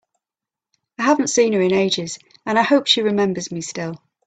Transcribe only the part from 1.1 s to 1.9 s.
seen her in